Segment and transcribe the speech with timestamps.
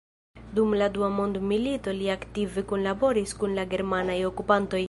[0.59, 4.79] Dum la Dua Mondmilito li aktive kunlaboris kun la germanaj okupantoj.